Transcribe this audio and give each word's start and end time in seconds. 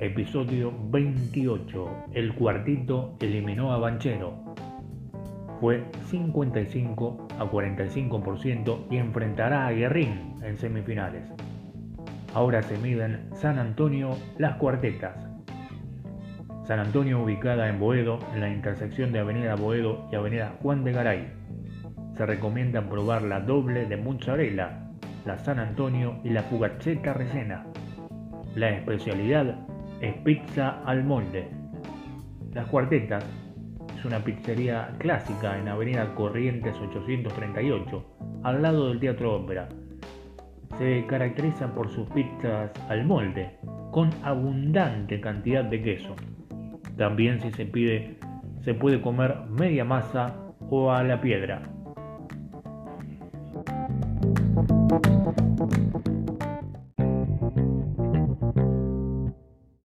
Episodio 0.00 0.72
28. 0.90 2.04
El 2.12 2.32
cuartito 2.36 3.16
eliminó 3.18 3.72
a 3.72 3.78
Banchero. 3.78 4.32
Fue 5.60 5.82
55 6.06 7.26
a 7.36 7.44
45% 7.44 8.86
y 8.92 8.96
enfrentará 8.96 9.66
a 9.66 9.72
Guerrín 9.72 10.36
en 10.40 10.56
semifinales. 10.56 11.28
Ahora 12.32 12.62
se 12.62 12.78
miden 12.78 13.28
San 13.34 13.58
Antonio 13.58 14.16
las 14.38 14.54
cuartetas. 14.58 15.16
San 16.62 16.78
Antonio 16.78 17.20
ubicada 17.20 17.68
en 17.68 17.80
Boedo, 17.80 18.20
en 18.34 18.40
la 18.40 18.50
intersección 18.50 19.10
de 19.10 19.18
Avenida 19.18 19.56
Boedo 19.56 20.08
y 20.12 20.14
Avenida 20.14 20.54
Juan 20.62 20.84
de 20.84 20.92
Garay. 20.92 21.28
Se 22.16 22.24
recomienda 22.24 22.88
probar 22.88 23.22
la 23.22 23.40
doble 23.40 23.86
de 23.86 23.96
mozzarella, 23.96 24.92
la 25.26 25.38
San 25.38 25.58
Antonio 25.58 26.20
y 26.22 26.30
la 26.30 26.44
fugaceta 26.44 27.14
rellena. 27.14 27.66
La 28.54 28.70
especialidad 28.70 29.56
es 30.00 30.14
pizza 30.18 30.80
al 30.84 31.04
molde. 31.04 31.48
Las 32.52 32.66
Cuartetas 32.66 33.24
es 33.96 34.04
una 34.04 34.20
pizzería 34.20 34.94
clásica 34.98 35.58
en 35.58 35.68
Avenida 35.68 36.14
Corrientes 36.14 36.76
838, 36.76 38.04
al 38.44 38.62
lado 38.62 38.88
del 38.88 39.00
Teatro 39.00 39.36
Ópera. 39.36 39.68
Se 40.78 41.04
caracteriza 41.06 41.74
por 41.74 41.88
sus 41.90 42.08
pizzas 42.10 42.70
al 42.88 43.04
molde, 43.04 43.58
con 43.90 44.10
abundante 44.22 45.20
cantidad 45.20 45.64
de 45.64 45.82
queso. 45.82 46.14
También 46.96 47.40
si 47.40 47.50
se 47.52 47.66
pide, 47.66 48.18
se 48.62 48.74
puede 48.74 49.00
comer 49.00 49.36
media 49.48 49.84
masa 49.84 50.36
o 50.70 50.92
a 50.92 51.02
la 51.02 51.20
piedra. 51.20 51.62